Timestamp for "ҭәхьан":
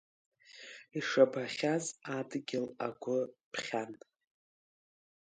3.51-3.91